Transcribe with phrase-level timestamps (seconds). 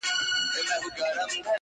[0.53, 1.37] بې خبره له جهانه؛